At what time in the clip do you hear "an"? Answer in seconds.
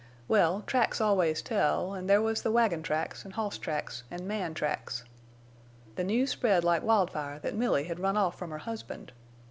1.93-2.07, 3.23-3.33, 4.09-4.25